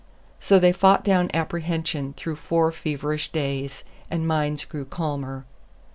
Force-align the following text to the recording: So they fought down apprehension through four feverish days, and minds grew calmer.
So 0.39 0.57
they 0.57 0.71
fought 0.71 1.03
down 1.03 1.29
apprehension 1.31 2.13
through 2.17 2.37
four 2.37 2.71
feverish 2.71 3.31
days, 3.31 3.83
and 4.09 4.25
minds 4.27 4.65
grew 4.65 4.85
calmer. 4.85 5.45